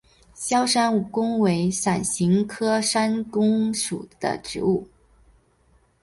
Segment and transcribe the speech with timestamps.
[0.33, 4.87] 鞘山芎为伞形科山芎属的植物。